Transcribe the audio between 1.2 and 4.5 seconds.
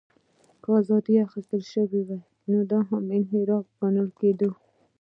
اخیستل شوې وې، دا هم انحراف ګڼل کېده.